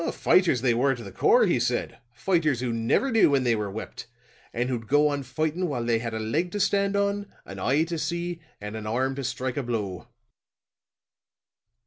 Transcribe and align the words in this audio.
Fighters 0.11 0.61
they 0.61 0.73
were 0.73 0.95
to 0.95 1.03
the 1.03 1.11
core, 1.11 1.45
he 1.45 1.59
said, 1.59 1.99
fighters 2.11 2.59
who 2.59 2.73
never 2.73 3.11
knew 3.11 3.29
when 3.29 3.43
they 3.43 3.53
were 3.55 3.69
whipped, 3.69 4.07
and 4.51 4.67
who'd 4.67 4.87
go 4.87 5.09
on 5.09 5.21
fighting 5.21 5.69
while 5.69 5.83
they 5.85 5.99
had 5.99 6.15
a 6.15 6.19
leg 6.19 6.49
to 6.53 6.59
stand 6.59 6.95
on, 6.95 7.27
an 7.45 7.59
eye 7.59 7.83
to 7.83 7.99
see, 7.99 8.41
and 8.59 8.75
an 8.75 8.87
arm 8.87 9.13
to 9.13 9.23
strike 9.23 9.57
a 9.57 9.61
blow." 9.61 10.07